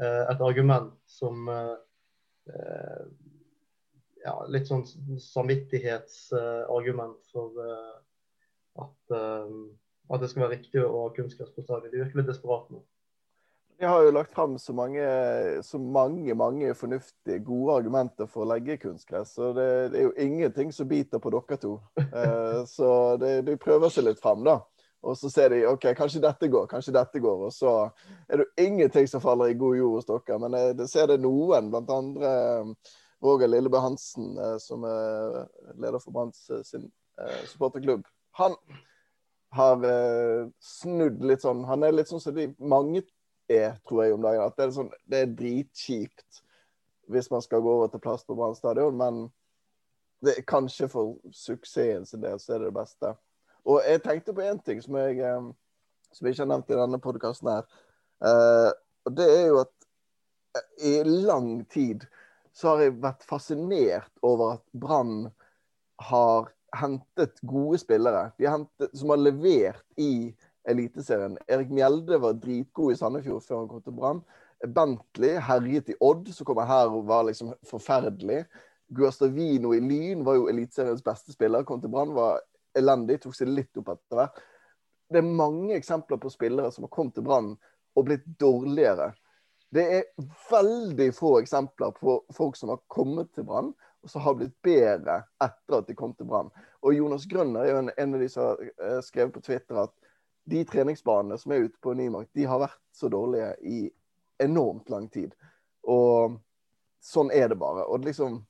[0.00, 1.34] uh, et argument som
[4.24, 4.84] ja, litt sånn
[5.16, 7.48] samvittighetsargument for
[8.84, 9.02] at
[10.12, 11.92] at det skal være riktig å ha kunstgress på stadion.
[11.92, 12.82] De virker litt desperate nå.
[13.78, 15.04] De har jo lagt fram så mange,
[15.62, 19.32] så mange, mange fornuftige, gode argumenter for å legge kunstgress.
[19.34, 21.78] Så det, det er jo ingenting som biter på dere to.
[22.14, 22.88] Eh, så
[23.18, 24.60] det, de prøver seg litt fram, da.
[25.04, 27.48] Og så ser de OK, kanskje dette går, kanskje dette går.
[27.48, 27.72] Og så
[28.28, 30.38] er det jo ingenting som faller i god jord hos dere.
[30.44, 32.94] Men jeg, jeg ser det noen, blant andre eh,
[33.26, 35.40] Roger Lillebø Hansen, eh, som er
[35.74, 36.86] leder for Branns sin
[37.50, 38.06] supporterklubb.
[38.38, 38.54] Han
[39.54, 43.04] har uh, snudd litt sånn Han er litt sånn som de mange
[43.50, 44.42] er, tror jeg, om dagen.
[44.44, 46.42] At det er, sånn, det er dritkjipt
[47.12, 49.26] hvis man skal gå over til plass på Brann stadion, men
[50.24, 53.10] det kanskje for suksessen sin del så er det det beste.
[53.68, 55.50] Og jeg tenkte på én ting som jeg, um,
[56.12, 57.68] som jeg ikke har nevnt i denne podkasten her.
[58.24, 58.72] Uh,
[59.04, 62.06] og det er jo at i lang tid
[62.54, 65.26] så har jeg vært fascinert over at Brann
[66.08, 68.28] har hentet gode spillere.
[68.38, 70.34] Hentet, som har levert i
[70.68, 71.36] Eliteserien.
[71.48, 74.22] Erik Mjelde var dritgod i Sandefjord før han kom til Brann.
[74.64, 78.44] Bentley herjet i Odd, som kommer her og var liksom forferdelig.
[78.94, 81.66] Guastavino i Lyn var jo Eliteseriens beste spiller.
[81.68, 82.40] Kom til Brann, var
[82.78, 83.20] elendig.
[83.22, 84.40] Tok seg litt opp etter hvert.
[85.12, 87.52] Det er mange eksempler på spillere som har kommet til Brann
[87.94, 89.12] og blitt dårligere.
[89.74, 93.72] Det er veldig få eksempler på folk som har kommet til Brann
[94.04, 96.50] og som har blitt bedre etter at de kom til Brann.
[96.84, 99.80] Og Jonas Grønner er jo en, en, av de som har eh, skrevet på Twitter
[99.80, 99.94] at
[100.44, 103.78] de treningsbanene som er ute på Nymark, de har vært så dårlige i
[104.44, 105.32] enormt lang tid.
[105.88, 106.36] Og
[107.00, 107.86] sånn er det bare.
[107.88, 108.42] Og liksom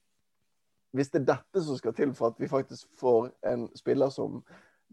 [0.94, 4.44] Hvis det er dette som skal til for at vi faktisk får en spiller som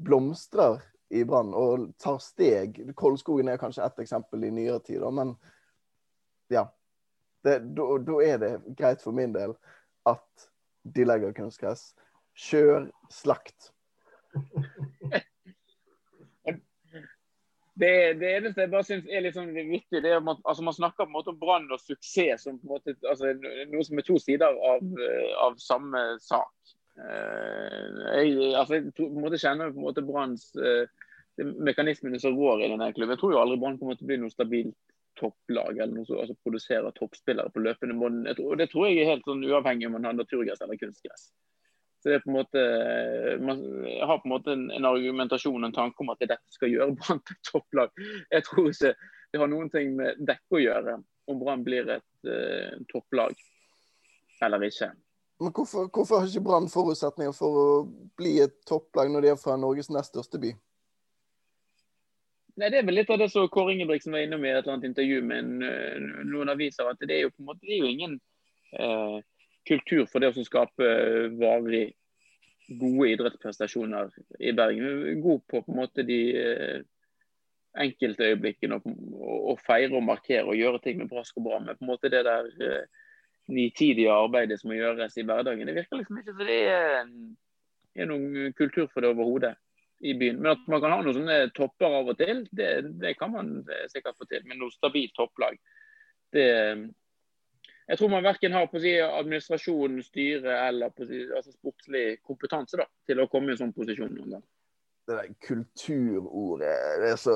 [0.01, 0.79] blomstrer
[1.13, 5.35] i Brann og tar steg Koldskogen er kanskje ett eksempel i nyere tid, men
[6.49, 6.65] ja.
[7.45, 9.53] Da er det greit for min del
[10.09, 10.50] at
[10.83, 11.91] de legger kunstgress.
[12.37, 13.71] Kjør slakt.
[17.81, 20.75] Det, det, eneste jeg bare syns er litt sånn vittig, det er at altså, man
[20.75, 23.31] snakker på en måte om brann og suksess som på en måte, altså,
[23.71, 24.83] noe som er to sider av,
[25.47, 26.51] av samme sak.
[26.99, 30.83] Uh, jeg, altså, jeg på en måte kjenner på en måte Branns uh,
[31.39, 33.15] mekanismene som rår i denne klubben.
[33.15, 34.77] Jeg tror jo aldri Brann kommer til å bli noe stabilt
[35.21, 38.27] topplag eller noe altså, produserer toppspillere på løpende bånd.
[38.27, 41.29] Det tror jeg er helt sånn uavhengig om man har naturgress eller kunstgress.
[42.01, 42.61] Så det er på en måte,
[43.45, 43.59] Man
[44.09, 46.95] har på en måte en, en argumentasjon en tanke om at det dette skal gjøre
[46.97, 47.93] Brann til topplag.
[48.33, 48.95] Jeg tror ikke
[49.31, 50.97] det har noen ting med dekke å gjøre
[51.29, 53.37] om Brann blir et uh, topplag
[54.41, 54.89] eller ikke.
[55.41, 57.67] Men hvorfor, hvorfor har ikke Brann forutsetninger for å
[58.17, 60.51] bli et topplag når de er fra Norges nest største by?
[62.59, 64.73] Nei, Det er vel litt av det som Kåre Ingebrigtsen var innom i et eller
[64.75, 66.89] annet intervju med en, eh, noen aviser.
[66.89, 68.19] at Det er jo på en måte, det er jo ingen
[68.73, 69.21] eh,
[69.67, 70.87] kultur for det å skape
[71.39, 71.93] varig
[72.79, 75.21] gode idrettsprestasjoner i Bergen.
[75.21, 76.81] God på på en måte de eh,
[77.77, 78.81] enkelte øyeblikkene.
[78.81, 81.59] Å feire og markere og gjøre ting med brask og bra.
[81.59, 82.85] Men på en måte det der eh,
[83.47, 87.11] nitidige arbeidet som må gjøres i hverdagen, det virker liksom ikke som det er,
[87.95, 89.55] er noen kultur for det overhodet
[90.01, 90.39] i byen.
[90.41, 93.53] Men at man kan ha noen sånne topper av og til, det, det kan man
[93.91, 94.43] sikkert få til.
[94.49, 95.59] Men noe stabilt topplag,
[96.35, 96.47] det
[97.91, 101.51] Jeg tror man verken har på å si administrasjon, styre eller på å si, altså
[101.51, 104.45] sportslig kompetanse da, til å komme i en sånn posisjon noen gang
[105.07, 107.35] det der kulturordet det er så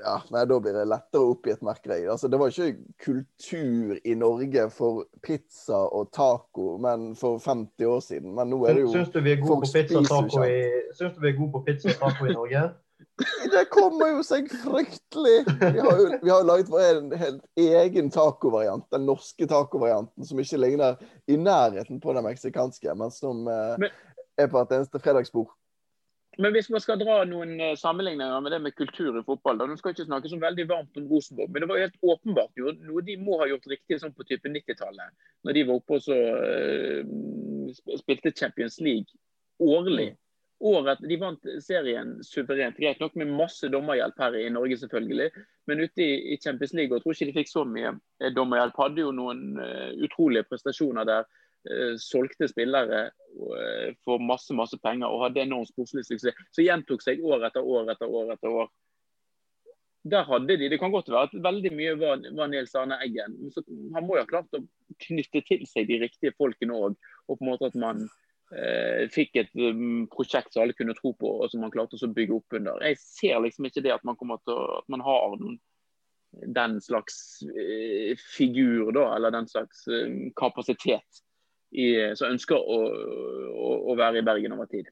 [0.00, 1.98] Ja, nei, da blir det lettere opp i et merkeri.
[2.08, 8.00] Altså, det var ikke kultur i Norge for pizza og taco men for 50 år
[8.04, 8.34] siden.
[8.38, 10.62] Men nå er det jo Syns du vi er gode på pizza og taco i,
[10.96, 12.64] Syns du vi er gode på pizza og taco i Norge?
[13.52, 15.38] Det kommer jo seg fryktelig!
[15.60, 20.60] Vi har jo vi har laget en helt egen tacovariant, den norske tacovarianten, som ikke
[20.60, 23.90] ligner i nærheten på den meksikanske, men som eh,
[24.40, 25.52] er på et eneste fredagsbord.
[26.38, 29.66] Men hvis man skal dra noen eh, sammenligninger med det med kultur i fotball da,
[29.66, 32.74] Nå skal ikke snakke så veldig varmt om Rosenborg, men det var helt åpenbart jo,
[32.86, 35.16] noe de må ha gjort riktig sånn på type 90-tallet.
[35.44, 39.10] Når de var oppe og så uh, spilte Champions League
[39.60, 40.12] årlig.
[40.60, 45.30] Året, de vant serien suverent, greit nok med masse dommerhjelp her i Norge, selvfølgelig.
[45.70, 48.32] Men ute i, i Champions League og jeg tror ikke de fikk så mye eh,
[48.36, 48.76] dommerhjelp.
[48.76, 51.30] Hadde jo noen uh, utrolige prestasjoner der.
[51.68, 56.38] Uh, solgte spillere uh, for masse masse penger og hadde enorm sportslig suksess.
[56.56, 58.32] Så gjentok seg år etter år etter år.
[58.32, 58.70] etter år.
[60.08, 63.36] Der hadde de, Det kan godt være at veldig mye var, var Nils Arne Eggen.
[63.52, 63.60] Så,
[63.94, 64.64] han må jo ha klart å
[65.04, 66.96] knytte til seg de riktige folkene òg.
[67.28, 68.06] Og på en måte at man
[68.56, 72.12] eh, fikk et um, prosjekt som alle kunne tro på, og som man klarte å
[72.16, 72.80] bygge opp under.
[72.88, 75.60] Jeg ser liksom ikke det at man til at man har noen
[76.56, 77.42] den slags
[78.38, 79.82] figur, da, eller den slags
[80.38, 81.20] kapasitet
[81.70, 82.78] i, som ønsker å,
[83.50, 84.90] å, å, være i Bergen over tid.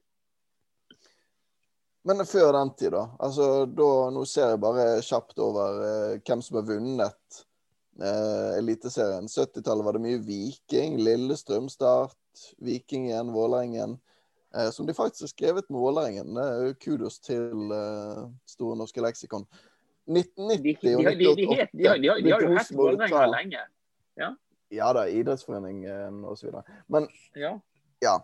[2.07, 3.05] Men før den tid, da?
[3.19, 7.41] Altså, da nå ser jeg bare kjapt over eh, hvem som har vunnet
[7.99, 9.27] eh, Eliteserien.
[9.27, 12.15] 70-tallet var det mye Viking, Lillestrøm, Start,
[12.63, 13.97] Viking igjen, Vålerengen.
[14.55, 16.39] Eh, som de faktisk har skrevet med Vålerengen.
[16.81, 19.45] Kudos til eh, Store norske leksikon.
[20.09, 23.65] 1990 og 1988 De har jo hett Vålerenga lenge.
[24.17, 24.31] Ja.
[24.69, 26.53] Ja da, idrettsforeningen osv.
[26.87, 27.55] Men ja.
[27.99, 28.15] ja.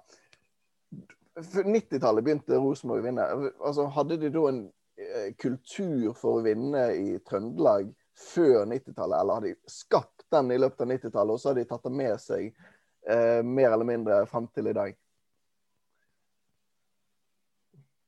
[1.36, 3.28] 90-tallet begynte Rosenborg å vinne.
[3.60, 4.62] Altså, hadde de da en
[5.02, 10.60] eh, kultur for å vinne i Trøndelag før 90-tallet, eller hadde de skapt den i
[10.62, 14.22] løpet av 90-tallet, og så har de tatt den med seg eh, mer eller mindre
[14.30, 14.96] frem til i dag?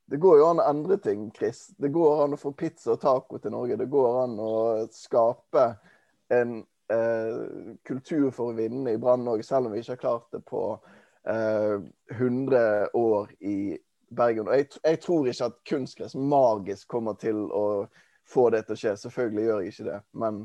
[0.08, 1.66] Det går jo an å endre ting, Chris.
[1.76, 3.76] Det går an å få pizza og taco til Norge.
[3.76, 4.54] Det går an å
[4.94, 5.66] skape
[6.32, 6.62] en
[6.94, 10.44] eh, kultur for å vinne i Brann òg, selv om vi ikke har klart det
[10.48, 10.64] på
[11.28, 11.78] eh,
[12.16, 13.58] 100 år i
[14.10, 14.48] Bergen.
[14.48, 17.66] Og jeg, jeg tror ikke at kunstgress magisk kommer til å
[18.28, 18.96] få det til å skje.
[19.04, 20.00] Selvfølgelig gjør jeg ikke det.
[20.24, 20.42] Men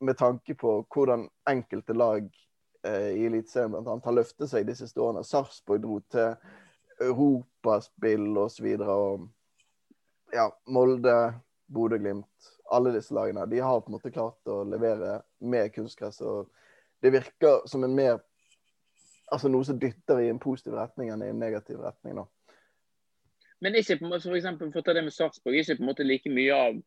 [0.00, 2.26] med tanke på hvordan enkelte lag
[2.86, 3.98] eh, i Eliteserien bl.a.
[4.04, 5.26] har løftet seg de siste årene.
[5.26, 6.34] Sarpsborg dro til
[7.02, 8.70] europaspill osv.
[8.74, 11.18] Og, så og ja, Molde,
[11.72, 13.46] Bodø-Glimt alle disse lagene.
[13.46, 16.20] De har på en måte klart å levere med kunstgress.
[16.20, 16.50] og
[17.02, 18.18] Det virker som en mer
[19.32, 22.16] altså noe som dytter i en positiv retning enn i en negativ retning.
[22.20, 22.26] da.
[23.60, 26.06] Men ikke for, for, eksempel, for å ta det med Sarpsborg, ikke på en måte
[26.06, 26.78] like mye av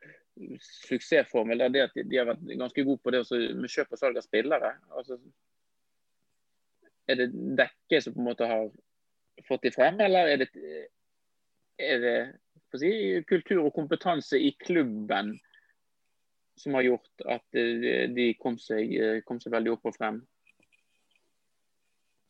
[0.87, 3.23] suksessformel det at de har vært ganske gode på det
[3.59, 4.71] med kjøp og salg av spillere.
[4.95, 5.19] Altså,
[7.11, 8.69] er det Dekke som på en måte har
[9.47, 10.49] fått de frem, eller er det,
[11.81, 12.17] er det
[12.79, 12.91] si,
[13.27, 15.35] kultur og kompetanse i klubben
[16.61, 20.21] som har gjort at eh, de kom seg, eh, kom seg veldig opp og frem?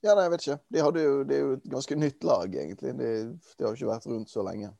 [0.01, 0.61] Ja, nei, jeg vet ikke.
[0.73, 2.95] De hadde jo, det er jo et ganske nytt lag, egentlig.
[2.97, 4.71] De, de har jo ikke vært rundt så lenge.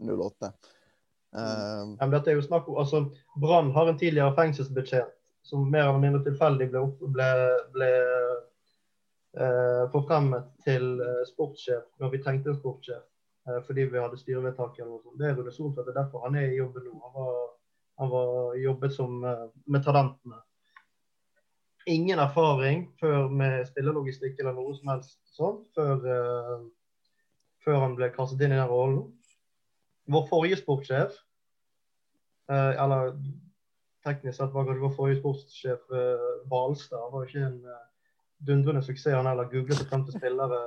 [0.00, 0.52] 08.
[1.30, 3.04] Um, ja, dette er jo snakk om, altså,
[3.40, 5.12] Brann har en tidligere fengselsbetjent
[5.46, 6.82] som mer eller mindre tilfeldig ble,
[7.14, 7.28] ble,
[7.74, 7.90] ble
[9.38, 13.06] eh, forfremmet til eh, sportssjef når vi trengte en sportssjef.
[13.48, 15.16] Eh, fordi vi hadde styrevedtak eller noe sånt.
[15.20, 15.88] Det er Rune Soltvedt.
[15.88, 16.98] Det er derfor han er i jobben nå.
[17.06, 17.40] Han var,
[18.00, 20.38] han var jobbet som eh, med talentene.
[21.86, 26.62] Ingen erfaring før med spillelogistikk eller noe som helst sånt før, uh,
[27.64, 29.06] før han ble kastet inn i den rollen.
[30.12, 31.16] Vår forrige sportssjef,
[32.52, 33.14] uh, eller
[34.06, 37.86] teknisk sett var kanskje vår forrige sportssjef uh, Hvalstad, var jo ikke en uh,
[38.48, 39.16] dundrende suksess.
[39.16, 40.60] Han heller googlet seg frem til spillere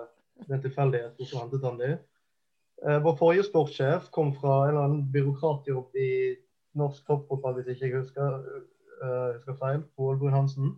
[0.44, 1.92] ved en tilfeldighet, og hentet han de.
[2.84, 6.12] Uh, vår forrige sportssjef kom fra en eller annen byråkratjobb i
[6.80, 8.40] norsk toppfotball, hvis ikke jeg husker,
[9.04, 9.84] uh, husker feil.
[9.98, 10.74] Pål Brun Hansen.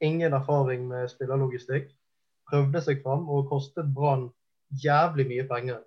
[0.00, 1.90] Ingen erfaring med spillerlogistikk.
[2.48, 4.28] Prøvde seg fram og kostet Brann
[4.84, 5.80] jævlig mye penger.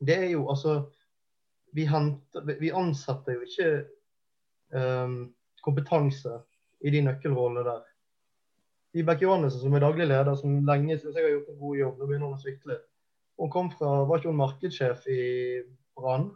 [0.00, 0.82] Det er jo altså
[1.74, 3.68] Vi, henter, vi ansetter jo ikke
[4.78, 6.36] um, kompetanse
[6.86, 7.80] i de nøkkelrollene der.
[8.94, 11.96] Vibeke Johannessen, som er daglig leder, som lenge syns jeg har gjort en god jobb,
[11.98, 12.76] nå begynner hun å sykle.
[13.42, 15.24] Hun kom fra, Var ikke hun markedssjef i
[15.98, 16.28] Brann?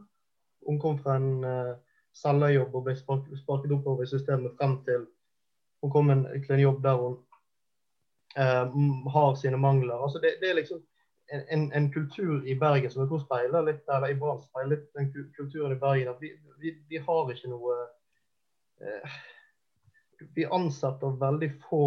[0.66, 1.76] Hun kom fra en uh,
[2.18, 5.06] selgerjobb og ble sparket oppover i systemet frem til
[5.82, 7.16] hun kommer til en jobb der hun
[8.36, 9.94] eh, har sine mangler.
[9.94, 10.82] Altså det, det er liksom
[11.50, 14.86] en, en, kultur i Bergen som jeg tror speiler litt eller i Brann speiler litt
[14.96, 16.08] den kulturen i Bergen.
[16.08, 17.76] at Vi, vi, vi har ikke noe
[18.80, 19.18] eh,
[20.34, 21.84] Vi ansetter veldig få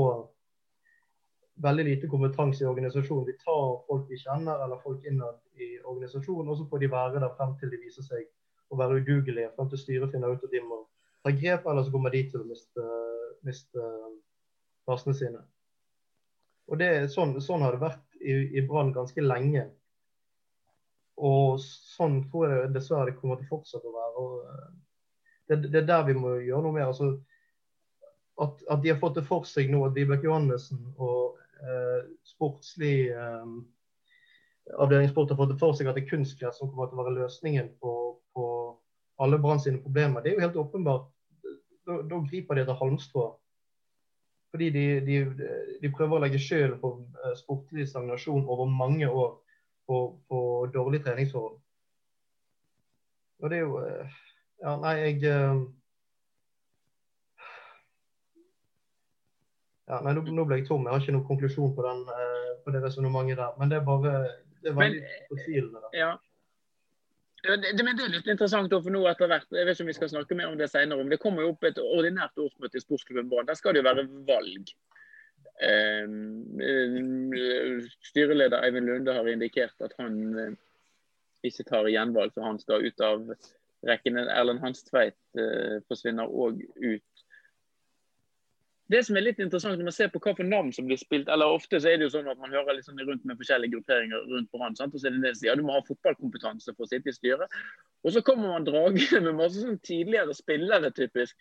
[1.61, 3.25] Veldig lite kompetanse i organisasjonen.
[3.27, 7.19] Vi tar folk vi kjenner eller folk innad i organisasjonen, og så får de være
[7.21, 8.23] der frem til de viser seg
[8.71, 10.83] å være udugelige, frem til styret finner ut at de må
[11.21, 12.85] ta grep, eller så kommer de til å miste
[13.45, 13.89] miste
[14.85, 15.41] plassene sine.
[16.71, 19.65] Og det, sånn, sånn har det vært i, i Brann ganske lenge.
[21.21, 24.23] Og sånn tror jeg dessverre det kommer til å fortsette å være.
[24.53, 24.71] Eh,
[25.51, 26.93] det, det, er der vi må gjøre noe mer.
[26.93, 27.11] Altså,
[28.41, 33.11] at, at, de har fått det for seg nå at Vibeke Johannessen og eh, sportslig
[33.11, 33.51] eh,
[34.77, 37.17] avdelingssport har fått det for seg at det er kunstgress som kommer til å være
[37.19, 37.95] løsningen på
[39.21, 40.21] alle Brann sine problemer.
[40.21, 41.09] Det er jo helt åpenbart
[41.85, 43.27] da, da griper de etter halmstrå.
[44.51, 45.17] Fordi de, de,
[45.81, 49.37] de, prøver å legge skylden på eh, sportlig stagnasjon over mange år
[49.87, 50.39] på, på
[50.73, 51.59] dårlig treningsforhold.
[53.41, 54.17] Og det er jo eh,
[54.61, 55.61] Ja, nei, jeg eh,
[59.87, 60.83] ja, nei, nå, nå, ble jeg tom.
[60.85, 62.03] Jeg har ikke noen konklusjon på, den,
[62.65, 63.55] på det resonnementet der.
[63.57, 64.11] Men det er bare
[64.61, 65.89] det er veldig fortvilende.
[65.97, 66.11] Ja,
[67.43, 69.47] det, det, det, er litt interessant for nå etter hvert.
[69.49, 71.01] Jeg vet ikke om vi skal snakke mer om det senere.
[71.01, 73.49] men det kommer jo opp et ordinært årsmøte i sportsklubben Brann.
[73.49, 74.73] Der skal det jo være valg.
[75.61, 76.05] Eh,
[78.09, 80.53] styreleder Eivind Lunde har indikert at han eh,
[81.49, 83.25] ikke tar gjenvalg, så han skal ut av
[83.89, 84.21] rekken.
[84.21, 87.10] Erlend Hanstveit eh, forsvinner òg ut
[88.91, 91.29] det som er litt interessant når man ser på hva for navn som blir spilt,
[91.31, 94.25] eller Ofte så er det jo sånn at man hører sånn rundt med forskjellige grupperinger
[94.31, 96.91] rundt på han, og så er det sier ja, du må ha fotballkompetanse for å
[96.91, 97.59] sitte i styret.
[98.03, 101.37] Og så kommer man dragende med masse sånn tidligere spillere, typisk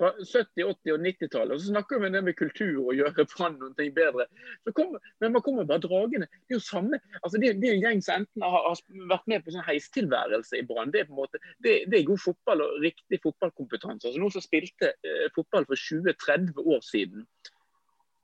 [0.00, 1.52] fra 70-, 80- og 90-tallet.
[1.54, 4.26] Og så snakker vi om det med kultur og gjøre Brann noe bedre.
[4.76, 6.28] Kom, men man kommer bare dragende.
[6.48, 8.82] Det er jo samme, altså det, det er en gjeng som enten har, har,
[9.12, 10.94] vært med på sånn heistilværelse i Brann.
[10.94, 11.04] Det,
[11.60, 14.08] det, det, er god fotball og riktig fotballkompetanse.
[14.08, 17.28] Altså Noen som spilte eh, fotball for 20-30 år siden.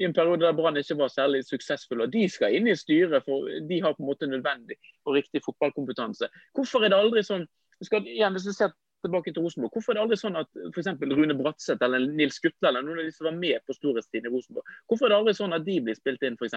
[0.00, 2.04] I en periode der Brann ikke var særlig suksessfull.
[2.04, 5.44] Og de skal inn i styret, for de har på en måte nødvendig og riktig
[5.44, 6.28] fotballkompetanse.
[6.56, 7.46] Hvorfor er det aldri sånn
[7.84, 8.72] skal, igjen, hvis du ser
[9.06, 9.72] tilbake til Rosenborg.
[9.74, 10.92] Hvorfor er det aldri sånn at f.eks.
[11.16, 14.34] Rune Bratseth eller Nils Skutle eller noen av de som var med på storhetstiden i
[14.34, 16.56] Rosenborg, hvorfor er det aldri sånn at de blir spilt inn f.eks.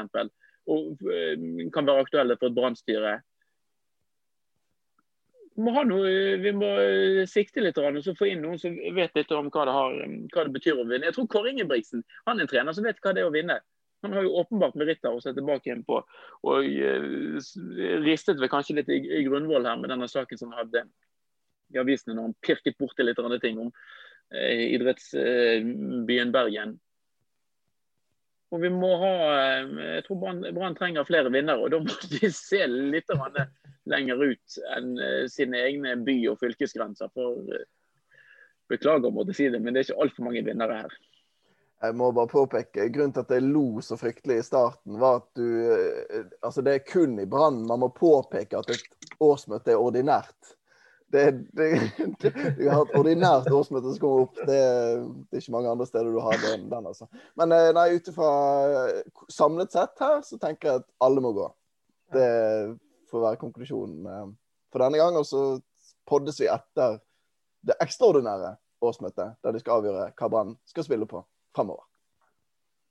[0.69, 3.17] og øh, kan være aktuelle for et brannstyre?
[5.59, 9.33] Vi må, noe, vi må øh, sikte litt og få inn noen som vet litt
[9.35, 9.97] om hva det, har,
[10.35, 11.09] hva det betyr å vinne.
[11.09, 13.59] Jeg tror Kåre Ingebrigtsen han er en trener som vet hva det er å vinne.
[14.05, 15.99] Han har jo åpenbart meritter å se tilbake igjen på.
[16.47, 16.63] Og
[18.05, 20.85] ristet vel kanskje litt i, i grunnvoll her med denne saken som han hadde
[21.73, 23.71] i avisene når han pirket borti litt andre ting om
[24.33, 26.77] eh, idrettsbyen Bergen.
[28.49, 30.21] Og vi må ha, eh, Jeg tror
[30.55, 33.11] Brann trenger flere vinnere, og da må de se litt
[33.89, 37.11] lenger ut enn eh, sine egne by- og fylkesgrenser.
[37.13, 37.67] For eh,
[38.69, 40.91] Beklager å måtte si det, men det er ikke altfor mange vinnere her.
[41.79, 45.29] Jeg må bare påpeke, Grunnen til at jeg lo så fryktelig i starten, var at
[45.39, 45.47] du
[46.43, 50.53] Altså, det er kun i Brann man må påpeke at et årsmøte er ordinært
[51.11, 54.37] det, det, det, Vi har et ordinært årsmøte som kommer opp.
[54.45, 56.67] Det, det, er ikke mange andre steder du har den.
[56.69, 57.09] den altså.
[57.39, 58.29] Men eh, nei, ut ifra
[58.67, 59.01] eh,
[59.33, 61.49] samlet sett her, så tenker jeg at alle må gå.
[62.13, 62.29] Det
[63.09, 64.25] får være konklusjonen eh,
[64.73, 65.17] for denne gang.
[65.17, 65.43] Og så
[66.09, 66.99] poddes vi etter
[67.65, 68.53] det ekstraordinære
[68.85, 71.88] årsmøtet, der de skal avgjøre hva Brann skal spille på fremover.